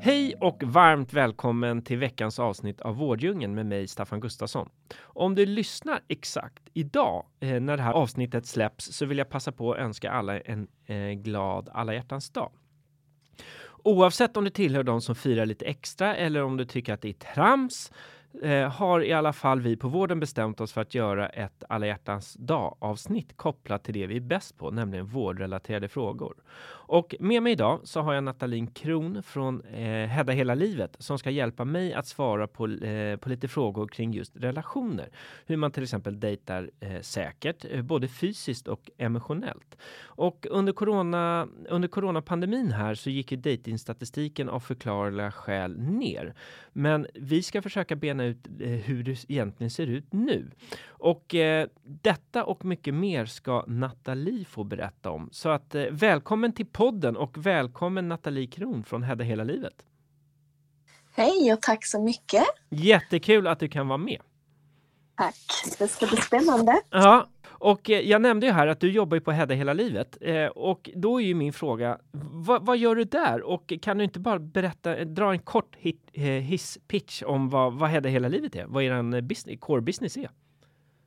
[0.00, 4.68] Hej och varmt välkommen till veckans avsnitt av Vårddjungeln med mig Staffan Gustafsson.
[5.00, 9.52] Om du lyssnar exakt idag eh, när det här avsnittet släpps så vill jag passa
[9.52, 12.52] på att önska alla en eh, glad alla hjärtans dag.
[13.84, 17.08] Oavsett om du tillhör de som firar lite extra eller om du tycker att det
[17.08, 17.92] är trams
[18.42, 21.86] eh, har i alla fall vi på vården bestämt oss för att göra ett alla
[21.86, 26.34] hjärtans dag avsnitt kopplat till det vi är bäst på, nämligen vårdrelaterade frågor.
[26.88, 31.18] Och med mig idag så har jag Natalin Kron från eh, Hedda hela livet som
[31.18, 35.08] ska hjälpa mig att svara på, eh, på lite frågor kring just relationer.
[35.46, 39.76] Hur man till exempel dejtar eh, säkert, eh, både fysiskt och emotionellt.
[40.02, 46.34] Och under corona under coronapandemin här så gick ju dejtingstatistiken av förklarliga skäl ner.
[46.72, 50.50] Men vi ska försöka bena ut eh, hur det egentligen ser ut nu.
[50.88, 55.28] Och eh, detta och mycket mer ska Nathalie få berätta om.
[55.32, 59.84] Så att eh, välkommen till podden och välkommen Nathalie Kron från Hedda hela livet.
[61.16, 62.44] Hej och tack så mycket.
[62.70, 64.20] Jättekul att du kan vara med.
[65.16, 65.34] Tack,
[65.78, 66.80] det ska bli spännande.
[66.90, 70.18] Ja, och eh, jag nämnde ju här att du jobbar ju på Hedda hela livet
[70.20, 71.98] eh, och då är ju min fråga,
[72.32, 73.42] vad, vad, gör du där?
[73.42, 77.72] Och kan du inte bara berätta, eh, dra en kort hit, eh, hisspitch om vad,
[77.72, 80.30] vad Hedda hela livet är, vad er eh, business, core business är?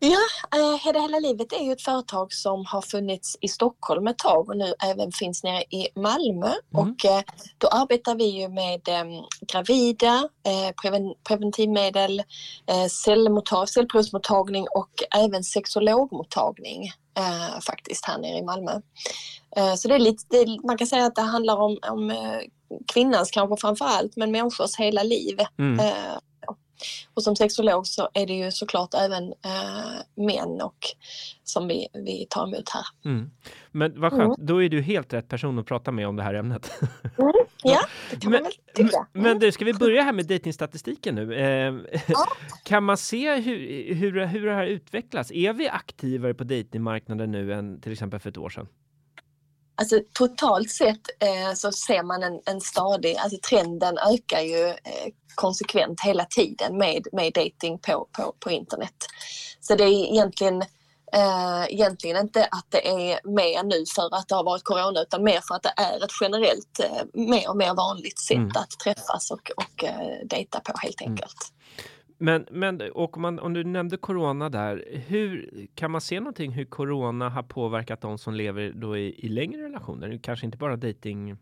[0.04, 0.18] Ja,
[0.60, 4.50] eh, Hela hela livet är ju ett företag som har funnits i Stockholm ett tag
[4.50, 6.48] och nu även finns nere i Malmö.
[6.48, 6.58] Mm.
[6.72, 7.22] Och eh,
[7.58, 10.30] då arbetar vi ju med eh, gravida,
[10.82, 12.24] preven preventivmedel,
[12.90, 16.92] cellmottag cellprovsmottagning och även sexologmottagning
[17.66, 18.72] faktiskt här nere i Malmö.
[19.78, 22.14] Så det är lite, man kan säga att det handlar om, om
[22.94, 25.38] kvinnans kanske framför allt, men människors hela liv.
[25.60, 25.86] Mm.
[27.14, 30.78] Och som sexolog så är det ju såklart även äh, män och
[31.44, 32.86] som vi, vi tar emot här.
[33.06, 33.32] Mm.
[33.72, 34.48] Men vad skönt, mm.
[34.48, 36.72] då är du helt rätt person att prata med om det här ämnet.
[37.64, 37.74] Mm.
[37.74, 37.80] Ja,
[38.12, 39.08] det kan men, man väl tycka.
[39.14, 41.36] Men du, ska vi börja här med dejtingstatistiken nu?
[41.36, 42.26] Eh, ja.
[42.64, 45.32] Kan man se hur, hur, hur det här utvecklas?
[45.32, 48.68] Är vi aktivare på dejtingmarknaden nu än till exempel för ett år sedan?
[49.82, 55.12] Alltså totalt sett eh, så ser man en, en stadig, alltså trenden ökar ju eh,
[55.36, 58.96] konsekvent hela tiden med, med dating på, på, på internet.
[59.60, 60.62] Så det är egentligen
[61.14, 65.24] eh, egentligen inte att det är mer nu för att det har varit corona utan
[65.24, 68.52] mer för att det är ett generellt eh, mer och mer vanligt sätt mm.
[68.56, 71.36] att träffas och, och eh, dejta på helt enkelt.
[71.52, 71.61] Mm.
[72.24, 76.66] Men, men och man, om du nämnde corona där, hur kan man se någonting hur
[76.66, 80.20] corona har påverkat de som lever då i, i längre relationer?
[80.24, 81.38] Kanske inte bara dating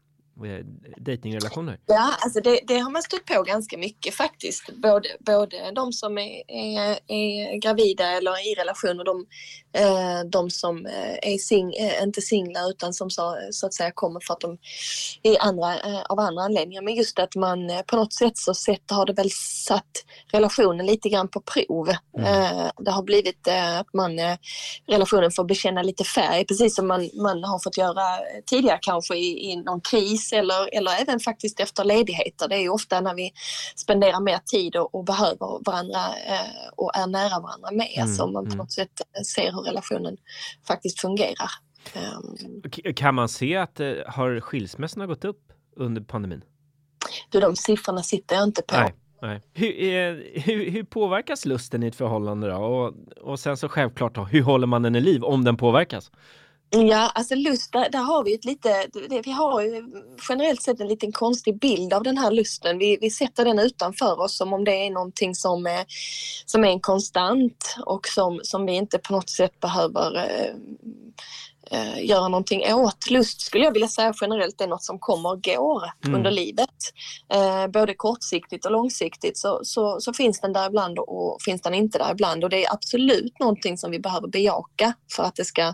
[0.45, 0.65] Eh,
[0.97, 1.79] datingrelationer?
[1.85, 4.69] Ja, alltså det, det, har man stött på ganska mycket faktiskt.
[4.75, 9.25] Både, både de som är, är, är gravida eller i relation och de,
[9.73, 11.73] eh, de som eh, är sing,
[12.03, 14.57] inte singlar utan som så, så, att säga kommer för att de
[15.23, 15.75] är andra,
[16.09, 16.81] av andra anledningar.
[16.81, 19.31] Men just att man på något sätt så sätt har det väl
[19.65, 19.91] satt
[20.31, 21.89] relationen lite grann på prov.
[22.17, 22.69] Mm.
[22.77, 23.47] Det har blivit
[23.79, 24.11] att man,
[24.87, 29.51] relationen får bekänna lite färg precis som man, man har fått göra tidigare kanske i,
[29.51, 32.47] i någon kris eller, eller även faktiskt efter ledigheter.
[32.47, 33.31] Det är ju ofta när vi
[33.75, 38.33] spenderar mer tid och, och behöver varandra eh, och är nära varandra med mm, som
[38.33, 38.57] man på mm.
[38.57, 40.17] något sätt ser hur relationen
[40.67, 41.49] faktiskt fungerar.
[41.95, 46.43] Um, kan man se att eh, har skilsmässorna gått upp under pandemin?
[47.29, 48.75] Du, de siffrorna sitter jag inte på.
[48.75, 48.93] Nej.
[49.21, 49.41] Nej.
[49.53, 52.55] Hur, eh, hur, hur, påverkas lusten i ett förhållande då?
[52.55, 56.11] Och, och sen så självklart då, hur håller man den i liv om den påverkas?
[56.71, 58.87] Ja, alltså lust, där, där, har vi ett lite,
[59.25, 59.83] vi har ju
[60.29, 62.77] generellt sett en liten konstig bild av den här lusten.
[62.77, 65.85] Vi, vi sätter den utanför oss som om det är någonting som är,
[66.45, 70.55] som är en konstant och som, som vi inte på något sätt behöver eh,
[71.71, 73.09] eh, göra någonting åt.
[73.09, 76.15] Lust skulle jag vilja säga generellt är något som kommer och går mm.
[76.15, 76.69] under livet.
[77.33, 81.73] Eh, både kortsiktigt och långsiktigt så, så, så, finns den där ibland och finns den
[81.73, 85.45] inte där ibland och det är absolut någonting som vi behöver bejaka för att det
[85.45, 85.73] ska,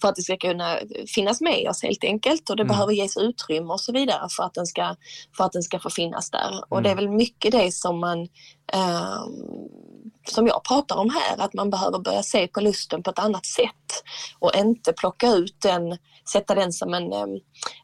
[0.00, 0.78] för att det ska kunna
[1.14, 2.72] finnas med oss helt enkelt och det mm.
[2.72, 4.96] behöver ges utrymme och så vidare för att den ska,
[5.36, 6.48] för att den ska få finnas där.
[6.48, 6.62] Mm.
[6.68, 7.04] Och det är mm.
[7.04, 8.28] väl mycket det som man
[8.72, 9.26] eh,
[10.28, 13.46] som jag pratar om här, att man behöver börja se på lusten på ett annat
[13.46, 14.02] sätt
[14.38, 15.98] och inte plocka ut den,
[16.32, 17.26] sätta den som en, eh,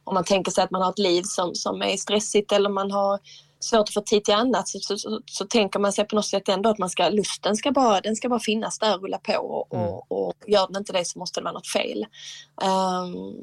[0.05, 2.91] om man tänker sig att man har ett liv som, som är stressigt eller man
[2.91, 3.21] har
[3.65, 6.27] svårt att få tid till annat så, så, så, så, tänker man sig på något
[6.27, 9.19] sätt ändå att man ska, lusten ska bara, den ska bara finnas där och rulla
[9.19, 9.89] på och, mm.
[9.89, 12.07] och, och gör den inte det så måste det vara något fel.
[12.63, 13.37] Um,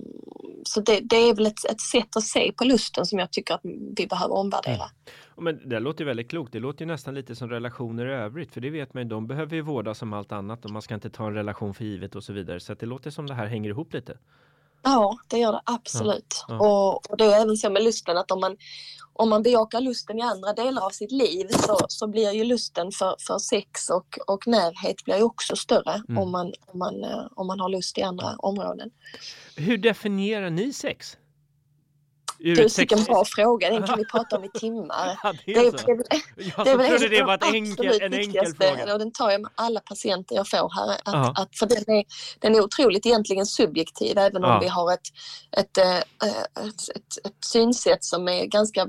[0.69, 3.54] så det, det, är väl ett, ett sätt att se på lusten som jag tycker
[3.54, 3.62] att
[3.98, 4.74] vi behöver omvärdera.
[4.74, 4.89] Mm.
[5.36, 6.54] Men det låter väldigt klokt.
[6.54, 9.27] Det låter ju nästan lite som relationer i övrigt, för det vet man ju, de
[9.27, 12.16] behöver ju vårdas som allt annat och man ska inte ta en relation för givet
[12.16, 12.60] och så vidare.
[12.60, 14.18] Så det låter som det här hänger ihop lite.
[14.84, 16.46] Ja, det gör det absolut.
[16.48, 16.68] Ja, ja.
[16.68, 18.58] Och, och det är även så med lusten att om man,
[19.14, 22.92] om man bejakar lusten i andra delar av sitt liv så, så blir ju lusten
[22.92, 26.18] för, för sex och, och närhet blir ju också större mm.
[26.18, 28.90] om, man, om, man, eh, om man har lust i andra områden.
[29.56, 31.18] Hur definierar ni sex?
[32.39, 35.19] Du, vilken bra fråga, den kan vi prata om i timmar.
[35.24, 38.45] Ja, det är, det, det, det, det är väl det var ett enkel, en enkel
[38.45, 38.94] fråga.
[38.94, 40.97] Och den tar jag med alla patienter jag får här.
[41.06, 42.06] Att, att, för den är,
[42.39, 44.59] den är otroligt egentligen subjektiv även om ja.
[44.59, 45.07] vi har ett,
[45.57, 45.86] ett, ett,
[46.57, 48.88] ett, ett, ett synsätt som är ganska,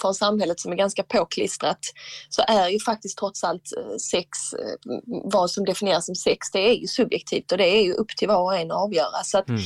[0.00, 1.80] från samhället som är ganska påklistrat.
[2.28, 4.92] Så är ju faktiskt trots allt eh, sex, eh,
[5.24, 8.28] vad som definieras som sex, det är ju subjektivt och det är ju upp till
[8.28, 9.24] var och en att avgöra.
[9.24, 9.60] Så att, mm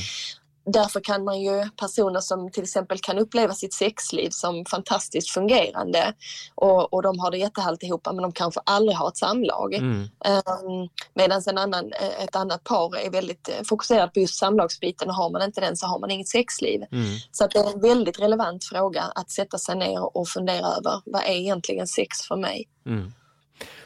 [0.65, 6.13] därför kan man ju personer som till exempel kan uppleva sitt sexliv som fantastiskt fungerande
[6.55, 9.73] och, och de har det jättehärligt ihop men de kanske aldrig har ett samlag.
[9.73, 10.01] Mm.
[10.01, 15.15] Um, Medan en annan, ett annat par är väldigt eh, fokuserat på just samlagsbiten och
[15.15, 16.81] har man inte den så har man inget sexliv.
[16.91, 17.17] Mm.
[17.31, 21.21] Så det är en väldigt relevant fråga att sätta sig ner och fundera över vad
[21.21, 22.67] är egentligen sex för mig?
[22.85, 23.13] Mm.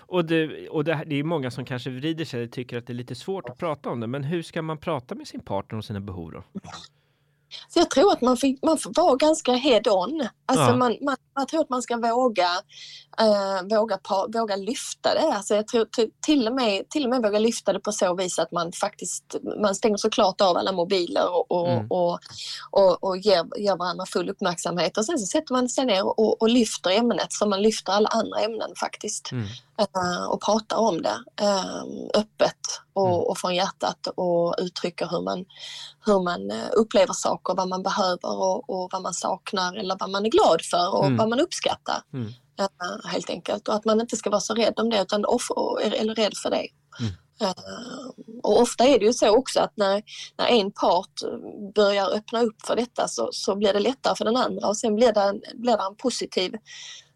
[0.08, 2.94] Och, det, och det, det är många som kanske vrider sig och tycker att det
[2.94, 4.08] är lite svårt att prata om det.
[4.08, 6.44] Men hur ska man prata med sin partner om sina behov då?
[7.68, 10.28] Så jag tror att man får, man får vara ganska head-on.
[10.46, 10.78] Alltså ja.
[10.78, 12.50] man, man, jag tror att man ska våga,
[13.22, 14.00] uh, våga,
[14.34, 15.34] våga lyfta det.
[15.34, 15.88] Alltså jag tror
[16.26, 19.36] till och, med, till och med våga lyfta det på så vis att man faktiskt
[19.62, 21.88] man stänger såklart av alla mobiler och, och, mm.
[21.90, 22.20] och,
[22.72, 24.98] och, och ger, ger varandra full uppmärksamhet.
[24.98, 28.10] Och sen så sätter man sig ner och, och lyfter ämnet som man lyfter alla
[28.10, 29.32] andra ämnen faktiskt.
[29.32, 29.46] Mm.
[29.80, 31.84] Uh, och pratar om det uh,
[32.14, 33.20] öppet och, mm.
[33.20, 35.46] och från hjärtat och uttrycker hur man,
[36.06, 40.26] hur man upplever saker, vad man behöver och, och vad man saknar eller vad man
[40.26, 42.02] är glad för och mm vad man uppskattar.
[42.14, 42.28] Mm.
[42.28, 43.68] Uh, helt enkelt.
[43.68, 45.48] Och att man inte ska vara så rädd om det utan off,
[45.82, 46.68] eller rädd för det.
[47.00, 47.12] Mm.
[47.42, 48.10] Uh,
[48.44, 50.04] och ofta är det ju så också att när,
[50.38, 51.14] när en part
[51.76, 54.96] börjar öppna upp för detta så, så blir det lättare för den andra och sen
[54.96, 56.56] blir det en, blir det en positiv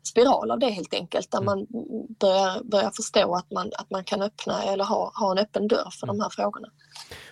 [0.04, 1.46] spiral av det helt enkelt där mm.
[1.46, 1.68] man
[2.20, 5.90] börjar, börjar förstå att man, att man kan öppna eller ha, ha en öppen dörr
[6.00, 6.18] för mm.
[6.18, 6.68] de här frågorna.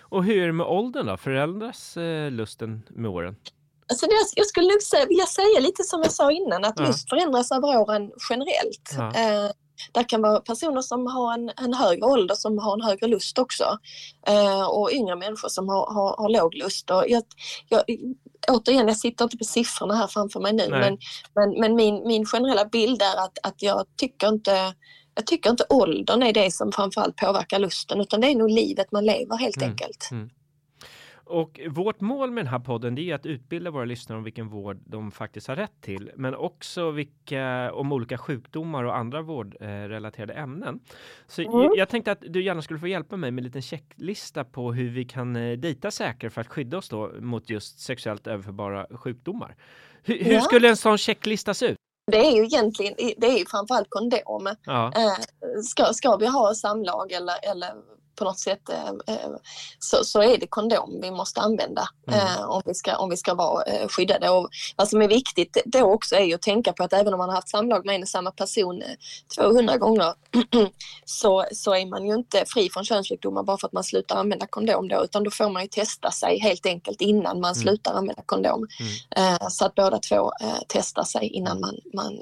[0.00, 1.16] Och hur är det med åldern då?
[1.16, 3.36] Förändras eh, lusten med åren?
[3.90, 6.86] Alltså det, jag skulle nog säga, vilja säga lite som jag sa innan, att ja.
[6.86, 8.90] lust förändras över åren generellt.
[8.96, 9.14] Ja.
[9.14, 9.50] Eh,
[9.92, 13.38] det kan vara personer som har en, en högre ålder som har en högre lust
[13.38, 13.78] också.
[14.26, 16.90] Eh, och yngre människor som har, har, har låg lust.
[16.90, 17.22] Och jag,
[17.68, 17.82] jag,
[18.48, 20.98] återigen, jag sitter inte på siffrorna här framför mig nu, men,
[21.34, 24.74] men, men, min, min generella bild är att, att jag tycker inte
[25.14, 28.92] jag tycker inte åldern är det som framförallt påverkar lusten utan det är nog livet
[28.92, 29.70] man lever helt mm.
[29.70, 30.08] enkelt.
[30.10, 30.30] Mm.
[31.28, 34.48] Och vårt mål med den här podden det är att utbilda våra lyssnare om vilken
[34.48, 40.32] vård de faktiskt har rätt till, men också vilka om olika sjukdomar och andra vårdrelaterade
[40.32, 40.80] ämnen.
[41.26, 41.72] Så mm.
[41.76, 44.90] jag tänkte att du gärna skulle få hjälpa mig med en liten checklista på hur
[44.90, 49.56] vi kan eh, dejta säkert för att skydda oss då mot just sexuellt överförbara sjukdomar.
[50.02, 51.76] Hur, hur skulle en sån checklista se ut?
[52.10, 54.54] Det är ju egentligen, det är ju framförallt kondom.
[54.64, 54.92] Ja.
[54.96, 57.72] Eh, ska, ska vi ha samlag eller, eller
[58.18, 59.30] på något sätt eh, eh,
[59.78, 62.20] så, så är det kondom vi måste använda mm.
[62.20, 64.30] Eh, om, vi ska, om vi ska vara skyddade.
[64.30, 67.28] Och vad som är viktigt då också är att tänka på att även om man
[67.28, 68.82] har haft samlag med en och samma person
[69.36, 70.14] 200 gånger
[71.04, 74.46] så, så är man ju inte fri från könssjukdomar bara för att man slutar använda
[74.46, 77.62] kondom då utan då får man ju testa sig helt enkelt innan man mm.
[77.62, 78.66] slutar använda kondom.
[79.16, 79.50] Mm.
[79.50, 80.32] Så att båda två
[80.68, 82.20] testar sig innan man, man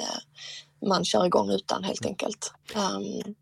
[0.86, 2.52] man kör igång utan helt enkelt.
[2.74, 3.34] Um,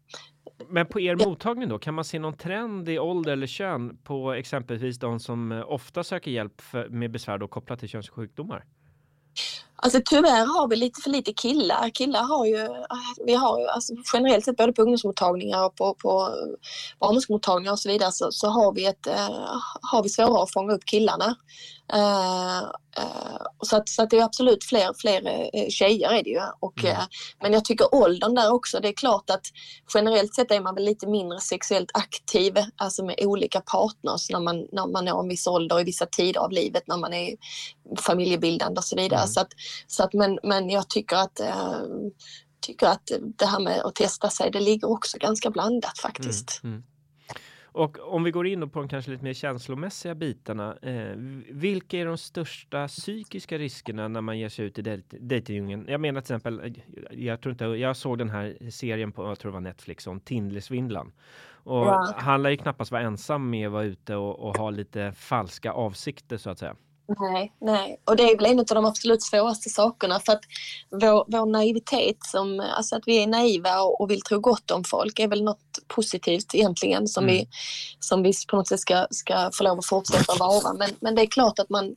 [0.75, 4.33] men på er mottagning då, kan man se någon trend i ålder eller kön på
[4.33, 8.65] exempelvis de som eh, ofta söker hjälp för, med besvär då kopplat till könssjukdomar?
[9.77, 11.91] Alltså tyvärr har vi lite för lite killar.
[11.91, 12.69] Killar har ju,
[13.27, 16.31] vi har ju alltså, generellt sett både på ungdomsmottagningar och på, på
[17.01, 20.73] barnmorskemottagningar och så vidare så, så har, vi ett, uh, har vi svårare att fånga
[20.73, 21.37] upp killarna.
[21.93, 22.63] Uh,
[22.99, 26.41] uh, så, att, så att det är absolut fler, fler tjejer är det ju.
[26.61, 26.97] Och, mm.
[27.43, 29.47] men jag tycker åldern där också, det är klart att
[29.95, 34.67] generellt sett är man väl lite mindre sexuellt aktiv, alltså med olika partners när man,
[34.73, 37.37] när man når en viss ålder i vissa tider av livet, när man är
[37.99, 39.21] familjebildande och så vidare.
[39.21, 39.29] Mm.
[39.29, 39.53] Så att,
[39.87, 41.41] så att, men, men jag tycker att
[42.61, 46.61] tycker att det här med att testa sig, det ligger också ganska blandat faktiskt.
[46.63, 46.85] Mm, mm.
[47.75, 50.77] Och om vi går in på de kanske lite mer känslomässiga bitarna.
[50.83, 51.17] Eh,
[51.51, 55.87] vilka är de största psykiska riskerna när man ger sig ut i dejtingdjungeln?
[55.89, 56.73] Jag menar till exempel, eh,
[57.25, 60.21] jag tror inte, jag såg den här serien på, jag tror det var Netflix, om
[60.21, 61.13] Tindersvindlan.
[61.47, 62.15] Och ja.
[62.17, 65.73] han lär ju knappast vara ensam med att vara ute och, och ha lite falska
[65.73, 66.77] avsikter så att säga.
[67.07, 68.01] Nej, nej.
[68.05, 70.45] Och det är väl en av de absolut svåraste sakerna för att
[70.91, 74.85] vår, vår naivitet, som, alltså att vi är naiva och, och, vill tro gott om
[74.85, 77.35] folk är väl något positivt egentligen som, mm.
[77.35, 77.49] vi,
[78.01, 80.73] som vi på något sätt ska, ska få lov att fortsätta vara.
[80.73, 81.97] Men, men det är klart att man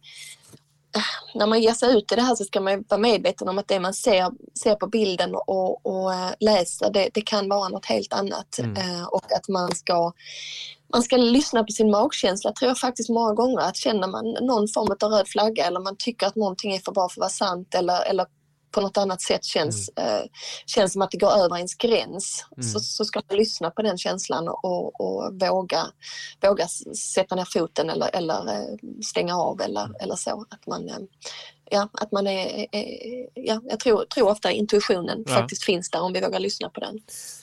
[1.35, 3.67] när man ger sig ut i det här så ska man vara medveten om att
[3.67, 7.85] det man ser, ser på bilden och, och eh, läser det, det kan vara något
[7.85, 8.59] helt annat.
[8.59, 8.77] Mm.
[8.77, 10.13] Eh, och att man ska
[10.93, 14.67] man ska lyssna på sin magkänsla tror jag faktiskt många gånger att känner man någon
[14.67, 17.29] form av röd flagga eller man tycker att någonting är för bra för att vara
[17.29, 18.25] sant eller, eller
[18.77, 20.09] på något annat sätt känns, mm.
[20.09, 20.25] eh,
[20.65, 22.69] känns som att det går över ens gräns mm.
[22.69, 25.87] så, så ska man lyssna på den känslan och, och våga,
[26.41, 26.67] våga
[27.13, 29.95] sätta ner foten eller, eller eh, stänga av eller, mm.
[29.99, 30.45] eller så.
[30.49, 30.97] Att man, eh,
[31.71, 35.33] ja, att man är, är, ja, jag tror, tror ofta intuitionen ja.
[35.33, 36.99] faktiskt finns där om vi vågar lyssna på den.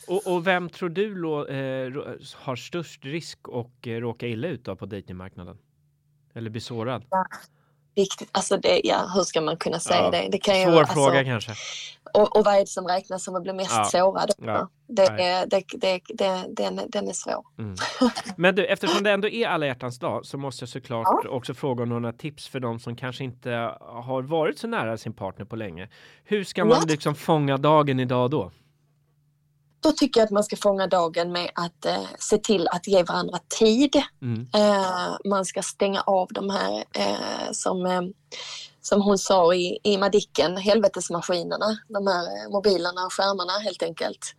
[0.06, 1.92] Och, och vem tror du lo, eh,
[2.34, 5.58] har störst risk att eh, råka illa ut på dejtingmarknaden?
[6.34, 7.04] Eller bli sårad?
[7.10, 7.26] Ja.
[7.96, 10.10] Riktigt, alltså det, ja, hur ska man kunna säga ja.
[10.10, 10.28] det?
[10.32, 11.52] det kan Svår ju, alltså, fråga kanske.
[12.14, 13.84] Och, och vad är det som räknas som att bli mest ja.
[13.84, 14.30] sårad?
[14.38, 14.68] Ja.
[14.86, 15.06] Det,
[15.46, 17.46] det, det, det, den, den är svår.
[17.58, 17.74] Mm.
[18.36, 21.30] Men du, eftersom det ändå är alla hjärtans dag så måste jag såklart ja.
[21.30, 25.12] också fråga om några tips för de som kanske inte har varit så nära sin
[25.12, 25.88] partner på länge.
[26.24, 28.50] Hur ska man liksom fånga dagen idag då?
[29.84, 33.02] Då tycker jag att man ska fånga dagen med att eh, se till att ge
[33.02, 34.02] varandra tid.
[34.22, 34.48] Mm.
[34.54, 38.02] Eh, man ska stänga av de här eh, som, eh,
[38.80, 44.34] som hon sa i, i Madicken, helvetesmaskinerna, de här eh, mobilerna och skärmarna helt enkelt.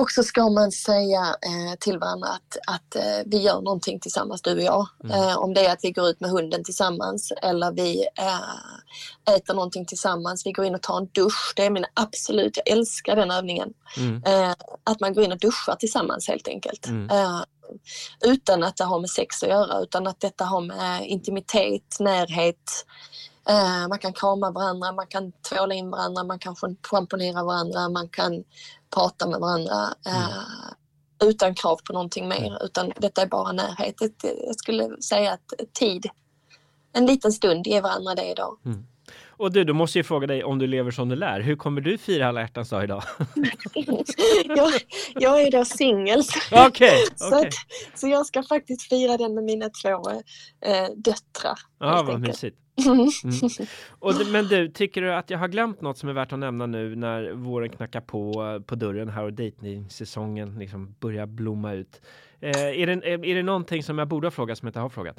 [0.00, 4.42] Och så ska man säga eh, till varandra att, att eh, vi gör någonting tillsammans
[4.42, 4.88] du och jag.
[5.04, 5.16] Mm.
[5.16, 9.54] Eh, om det är att vi går ut med hunden tillsammans eller vi eh, äter
[9.54, 10.46] någonting tillsammans.
[10.46, 11.52] Vi går in och tar en dusch.
[11.56, 13.72] Det är min absolut, jag älskar den övningen.
[13.96, 14.22] Mm.
[14.26, 14.54] Eh,
[14.84, 16.86] att man går in och duschar tillsammans helt enkelt.
[16.86, 17.10] Mm.
[17.10, 17.40] Eh,
[18.24, 22.86] utan att det har med sex att göra utan att detta har med intimitet, närhet,
[23.88, 28.44] man kan krama varandra, man kan tvåla in varandra, man kan schamponera varandra, man kan
[28.94, 30.22] prata med varandra mm.
[30.22, 32.58] eh, utan krav på någonting mer mm.
[32.62, 33.94] utan detta är bara närhet.
[34.46, 36.06] Jag skulle säga att tid,
[36.92, 38.58] en liten stund, ge varandra det idag.
[38.64, 38.86] Mm.
[39.40, 41.40] Och du, då måste jag fråga dig om du lever som du lär.
[41.40, 43.02] Hur kommer du fira alla hjärtans dag idag?
[44.44, 44.72] jag,
[45.14, 46.22] jag är då singel.
[46.68, 46.68] Okay,
[47.28, 47.50] okay.
[47.94, 50.10] så, jag ska faktiskt fira den med mina två
[50.66, 51.58] äh, döttrar.
[51.78, 52.56] Ja, vad mysigt.
[52.86, 53.08] Mm.
[53.24, 53.66] mm.
[53.88, 56.66] Och, men du, tycker du att jag har glömt något som är värt att nämna
[56.66, 62.00] nu när våren knackar på eh, på dörren här och dejtingsäsongen liksom börjar blomma ut?
[62.40, 64.80] Eh, är, det, eh, är det någonting som jag borde ha frågat som jag inte
[64.80, 65.16] har frågat?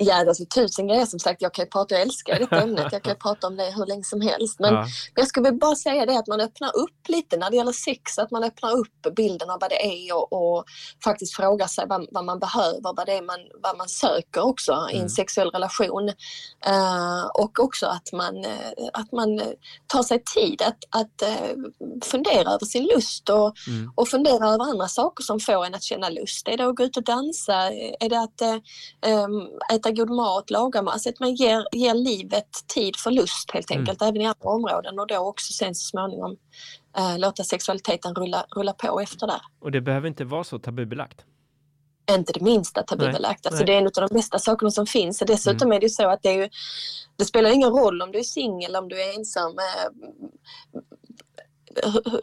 [0.00, 1.42] Ja, alltså tusen grejer som sagt.
[1.42, 2.92] Jag kan ju prata, jag älskar detta ämnet.
[2.92, 4.60] Jag kan ju prata om det hur länge som helst.
[4.60, 4.80] Men, ja.
[4.80, 8.18] men jag skulle bara säga det att man öppnar upp lite när det gäller sex.
[8.18, 10.64] Att man öppnar upp bilden av vad det är och, och
[11.04, 14.72] faktiskt frågar sig vad, vad, man behöver, vad det är man, vad man söker också
[14.72, 14.88] mm.
[14.88, 15.08] i en mm.
[15.08, 16.08] sexuell relation.
[16.68, 19.42] Uh, och också att man, uh, att man
[19.86, 21.64] tar sig tid att, att uh,
[22.02, 23.92] fundera över sin lust och, mm.
[23.94, 26.48] och fundera över andra saker som får en att känna lust.
[26.48, 27.54] Är det att gå ut och dansa?
[28.00, 28.42] Är det att
[29.06, 30.94] um, äta äta god mat, laga mat.
[30.94, 33.80] Alltså att man ger, ger livet tid för lust helt mm.
[33.80, 34.08] enkelt, mm.
[34.08, 36.36] även i andra områden och då också sen så småningom
[36.98, 39.40] äh, låta sexualiteten rulla, rulla på efter det.
[39.60, 41.24] Och det behöver inte vara så tabubelagt?
[42.10, 43.46] Inte det minsta tabubelagt.
[43.46, 45.22] Alltså det är en av de bästa sakerna som finns.
[45.26, 45.76] Dessutom mm.
[45.76, 46.48] är det ju så att det, ju,
[47.16, 49.56] det spelar ingen roll om du är singel, om du är ensam.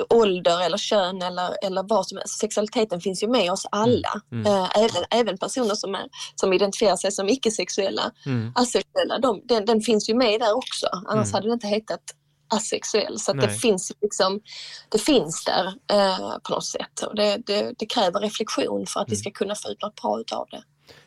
[0.09, 2.39] Ålder eller kön eller, eller vad som helst.
[2.39, 4.21] Sexualiteten finns ju med oss alla.
[4.31, 4.45] Mm.
[4.45, 4.67] Mm.
[4.75, 8.51] Även, även personer som, är, som identifierar sig som icke-sexuella, mm.
[8.55, 10.87] asexuella, de, den, den, finns ju med där också.
[10.91, 11.33] Annars mm.
[11.33, 12.01] hade det inte hetat
[12.47, 13.19] asexuell.
[13.19, 14.41] Så det finns liksom,
[14.89, 17.01] det finns där eh, på något sätt.
[17.07, 19.19] Och det, det, det, kräver reflektion för att vi mm.
[19.19, 20.63] ska kunna få ut något bra utav det.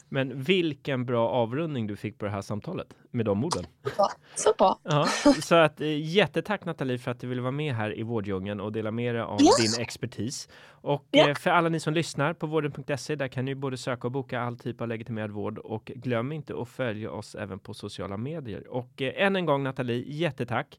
[0.08, 3.66] Men vilken bra avrundning du fick på det här samtalet med de orden.
[3.98, 4.78] Ja, så bra.
[4.82, 5.06] Ja,
[5.42, 8.72] så att eh, jättetack Nathalie för att du ville vara med här i Vårdjungeln och
[8.72, 9.56] dela med dig av yes.
[9.56, 10.48] din expertis.
[10.70, 11.34] Och yeah.
[11.34, 14.58] för alla ni som lyssnar på vården.se, där kan ni både söka och boka all
[14.58, 18.68] typ av legitimerad vård och glöm inte att följa oss även på sociala medier.
[18.68, 20.78] Och eh, än en gång Nathalie, jättetack.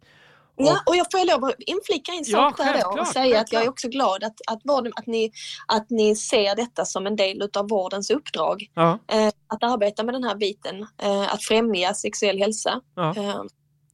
[0.61, 3.43] Ja, och jag får lov att inflika en sak ja, där då och säga självklart.
[3.43, 5.31] att jag är också glad att, att, vården, att, ni,
[5.67, 8.71] att ni ser detta som en del av vårdens uppdrag.
[8.73, 8.99] Ja.
[9.07, 12.81] Eh, att arbeta med den här biten, eh, att främja sexuell hälsa.
[12.95, 13.15] Ja.
[13.17, 13.43] Eh,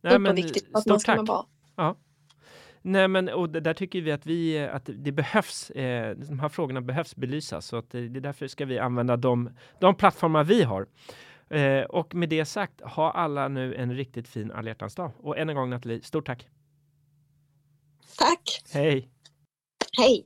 [0.01, 1.25] Nej, men, viktigt att stort tack.
[1.25, 1.47] Bra.
[1.75, 1.95] Ja.
[2.81, 5.69] Nej, men och där tycker vi att vi att det behövs.
[5.69, 9.17] Eh, de här frågorna behövs belysas så att det, det är därför ska vi använda
[9.17, 10.87] de, de plattformar vi har.
[11.49, 15.11] Eh, och med det sagt, ha alla nu en riktigt fin alla dag.
[15.17, 16.47] Och än en gång Nathalie, stort tack!
[18.17, 18.61] Tack!
[18.73, 19.09] Hej!
[19.97, 20.25] Hej!